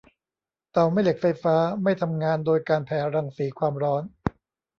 [0.71, 4.03] เตาแม่เหล็กไฟฟ้าไม่ทำงานโดยการแผ่รังสีความร้อน